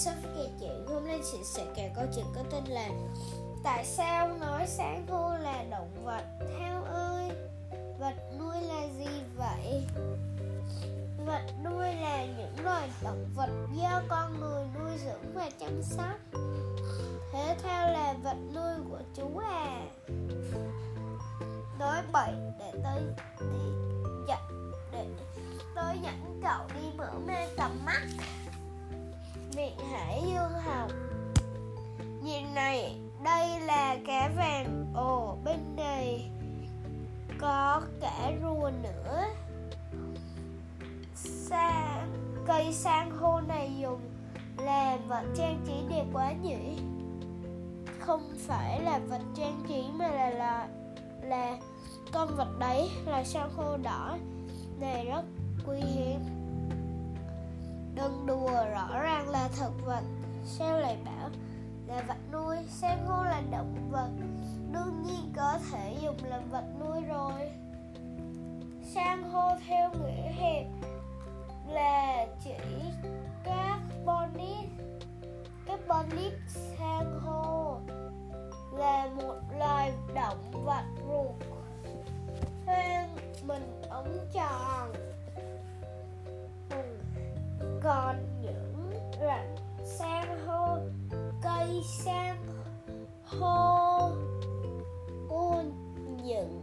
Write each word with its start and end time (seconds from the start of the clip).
Sophie 0.00 0.30
kể 0.34 0.50
chuyện 0.60 0.86
Hôm 0.88 1.06
nay 1.06 1.20
chị 1.32 1.38
sẽ 1.44 1.66
kể 1.74 1.90
câu 1.96 2.04
chuyện 2.16 2.24
có 2.34 2.42
tên 2.50 2.64
là 2.64 2.88
Tại 3.64 3.84
sao 3.84 4.28
nói 4.28 4.66
sáng 4.66 5.06
hô 5.06 5.38
là 5.38 5.64
động 5.70 6.04
vật? 6.04 6.22
Theo 6.58 6.82
ơi 6.84 7.30
Vật 7.98 8.14
nuôi 8.38 8.62
là 8.62 8.86
gì 8.98 9.22
vậy? 9.36 9.86
Vật 11.26 11.42
nuôi 11.64 11.94
là 11.94 12.24
những 12.24 12.64
loài 12.64 12.88
động 13.02 13.26
vật 13.34 13.50
do 13.74 14.02
con 14.08 14.40
người 14.40 14.64
nuôi 14.78 14.90
dưỡng 15.04 15.34
và 15.34 15.50
chăm 15.60 15.82
sóc. 15.82 16.18
Thế 17.32 17.56
theo 17.62 17.88
là 17.88 18.14
vật 18.22 18.36
nuôi 18.54 18.74
của 18.90 19.00
chú 19.16 19.38
à. 19.38 19.82
Nói 21.78 22.02
bậy 22.12 22.32
để 22.58 22.72
tôi 22.72 23.02
để, 23.40 23.46
dẫn 24.28 24.72
để 24.92 25.06
tôi 25.74 25.94
dẫn 26.02 26.40
cậu 26.42 26.66
đi 26.74 26.88
mở 26.96 27.12
mang 27.26 27.48
tầm 27.56 27.70
mắt. 27.86 28.02
Viện 30.08 30.28
Dương 30.28 30.52
học. 30.64 30.90
Nhìn 32.22 32.54
này, 32.54 33.00
đây 33.24 33.60
là 33.60 33.96
cá 34.06 34.28
vàng 34.36 34.92
Ồ, 34.94 35.36
bên 35.44 35.76
này 35.76 36.30
có 37.38 37.82
cả 38.00 38.32
rùa 38.42 38.70
nữa. 38.82 39.24
Sa, 41.14 42.00
Cây 42.46 42.72
san 42.72 43.10
hô 43.10 43.40
này 43.40 43.72
dùng 43.80 44.00
là 44.56 44.98
vật 45.08 45.24
trang 45.36 45.60
trí 45.66 45.72
đẹp 45.90 46.04
quá 46.12 46.32
nhỉ? 46.32 46.78
Không 48.00 48.32
phải 48.38 48.80
là 48.80 48.98
vật 48.98 49.20
trang 49.36 49.62
trí 49.68 49.84
mà 49.94 50.08
là 50.08 50.30
là, 50.30 50.68
là 51.22 51.58
con 52.12 52.36
vật 52.36 52.58
đấy 52.58 52.88
là 53.06 53.24
san 53.24 53.50
hô 53.56 53.76
đỏ. 53.76 54.16
Này 54.80 55.04
rất 55.06 55.22
quý 55.66 55.80
hiếm. 55.80 56.20
Đừng 57.94 58.26
đùa 58.26 58.39
thực 59.56 59.86
vật. 59.86 60.02
Sao 60.44 60.78
lại 60.78 60.96
bảo 61.04 61.30
là 61.86 62.02
vật 62.08 62.18
nuôi. 62.32 62.56
Sao 62.68 62.96
hô 63.06 63.24
là 63.24 63.42
động 63.50 63.88
vật. 63.90 64.10
Đương 64.72 65.02
nhiên 65.02 65.32
có 65.36 65.58
thể 65.72 65.96
dùng 66.02 66.16
làm 66.24 66.50
vật 66.50 66.64
nuôi 66.80 67.00
rồi. 67.00 67.50
San 68.94 69.22
hô 69.22 69.50
theo 69.66 69.90
nghĩa 69.90 70.32
hẹp 70.32 70.66
là 71.68 72.26
chỉ 72.44 72.54
các 73.44 73.78
bonit 74.04 74.70
các 75.66 75.80
bonit 75.88 76.32
san 76.48 77.20
hô 77.20 77.78
là 78.72 79.08
một 79.16 79.36
loài 79.58 79.92
động 80.14 80.64
vật 80.64 80.84
ruột. 81.08 81.48
Hoang 82.66 83.16
mình 83.46 83.82
ống 83.88 84.26
tròn 84.32 84.92
còn 87.82 88.16
những 88.42 88.69
rặng 89.20 89.56
san 89.84 90.46
hô, 90.46 90.78
cây 91.42 91.82
san 91.84 92.36
hô 93.24 94.10
u 95.28 95.62
những 96.24 96.62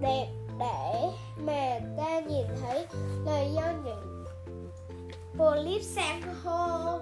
đẹp 0.00 0.28
đẽ 0.58 1.12
mà 1.36 1.80
ta 1.96 2.20
nhìn 2.20 2.46
thấy 2.60 2.86
là 3.24 3.40
do 3.42 3.72
những 3.84 4.24
polyp 5.38 5.82
san 5.82 6.22
hô 6.42 6.98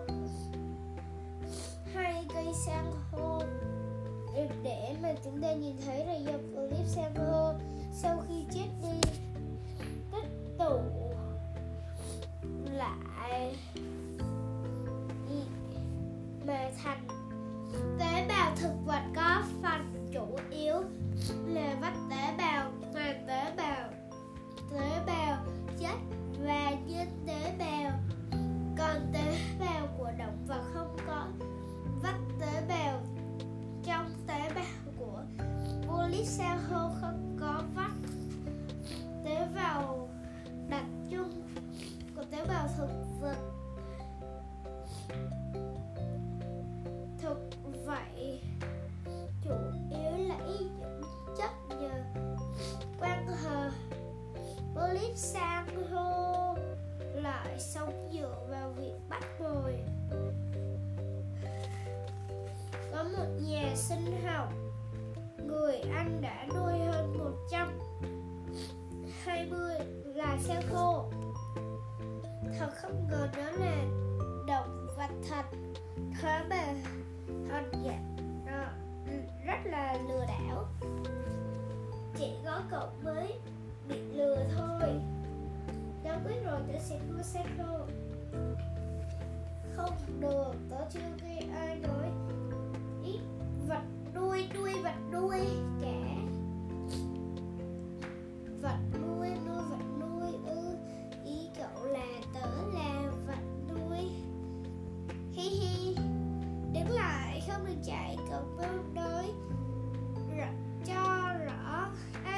hay 1.95 2.27
cây 2.35 2.47
san 2.67 2.93
hô. 3.13 3.43
Đẹp 4.35 4.49
đẽ 4.63 4.97
mà 5.03 5.15
chúng 5.25 5.43
ta 5.43 5.53
nhìn 5.53 5.77
thấy 5.87 6.07
là 6.07 6.15
do 6.15 6.33
polyp 6.55 6.87
san 6.87 7.15
hô. 7.15 7.53
Sau 7.93 8.23
khi 8.29 8.45
chết 8.55 8.69
đi, 8.83 9.11
tích 10.13 10.59
tụ 10.59 10.79
lại 12.73 13.57
thành. 16.85 17.07
Tế 17.99 18.27
bào 18.29 18.57
thực 18.57 18.73
vật 18.85 19.03
có 19.17 19.43
phần 19.63 20.11
chủ 20.13 20.39
yếu 20.51 20.75
là 21.47 21.77
vách 21.81 21.97
tế 22.11 22.35
bào 22.39 22.71
toàn 22.95 23.27
tế 23.29 23.53
bào 23.57 23.91
tế 24.73 25.01
bào 25.07 25.45
chết 25.81 25.97
và 26.39 26.71
nhân 26.87 27.09
tế 27.27 27.55
bào. 27.59 27.93
Còn 28.79 29.13
tế 29.13 29.39
bào 29.61 29.87
của 29.99 30.11
động 30.19 30.47
vật 30.47 30.63
không 30.75 30.97
có 31.07 31.27
vách 32.03 32.21
tế 32.41 32.63
bào. 32.69 33.01
Trong 33.85 34.11
tế 34.27 34.51
bào 34.55 34.95
của 34.99 35.23
polyp 35.89 36.27
san 55.67 55.91
hô 55.91 56.55
lại 57.15 57.59
sống 57.59 58.09
dựa 58.13 58.37
vào 58.49 58.71
việc 58.71 58.95
bắt 59.09 59.23
mồi 59.41 59.79
có 62.93 63.03
một 63.03 63.27
nhà 63.41 63.73
sinh 63.75 64.25
học, 64.25 64.53
người 65.47 65.77
Anh 65.95 66.23
đã 66.23 66.47
nuôi 66.55 66.79
hơn 66.79 67.19
120 67.19 69.77
là 70.15 70.39
san 70.41 70.63
hô 70.69 71.11
thật 72.59 72.71
không 72.83 73.09
ngờ 73.11 73.29
đó 73.37 73.51
là 73.51 73.85
động 74.47 74.87
vật 74.97 75.11
thật 75.29 75.45
thế 76.23 76.45
mà 76.51 76.75
mua 87.17 87.87
không 89.77 90.21
được 90.21 90.53
tớ 90.71 90.77
chưa 90.91 91.01
nghe 91.25 91.41
ai 91.55 91.79
nói 91.79 92.11
ít 93.05 93.21
vật 93.69 93.83
nuôi 94.15 94.49
nuôi 94.55 94.73
vật 94.83 94.95
nuôi 95.13 95.41
kẻ. 95.83 96.17
Vật 98.63 98.79
nuôi 99.01 99.29
nuôi 99.47 99.63
vật 99.71 99.85
nuôi 100.01 100.33
ư. 100.47 100.77
Ý 101.25 101.49
cậu 101.59 101.85
là 101.85 102.07
tớ 102.35 102.51
là 102.75 103.11
vật 103.27 103.43
nuôi. 103.69 103.99
Hi 105.33 105.49
hi. 105.49 105.95
Đứng 106.73 106.91
lại 106.91 107.43
không 107.49 107.67
được 107.67 107.81
chạy 107.87 108.17
cậu 108.31 108.43
mau 108.57 108.85
đói 108.95 109.33
rõ, 110.39 110.47
cho 110.87 111.33
rõ. 111.47 111.89
Ai 112.25 112.36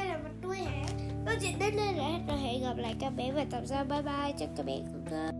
chuyện 1.43 1.59
đến 1.59 1.77
đây 1.77 1.93
là 1.93 2.05
hết 2.05 2.19
rồi 2.29 2.39
hẹn 2.39 2.63
gặp 2.63 2.77
lại 2.77 2.95
các 3.01 3.11
bé 3.17 3.33
vào 3.33 3.45
tập 3.51 3.63
sau. 3.67 3.85
Bye 3.85 4.03
bye, 4.03 4.33
chúc 4.39 4.49
các 4.57 4.67
bé 4.67 4.79
ngủ 4.79 4.99
ngon. 5.11 5.38